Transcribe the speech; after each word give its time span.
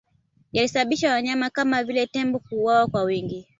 Yalisababisha 0.51 1.11
wanyama 1.11 1.49
kama 1.49 1.83
vile 1.83 2.07
tembo 2.07 2.39
kuuawa 2.39 2.87
kwa 2.87 3.03
wingi 3.03 3.47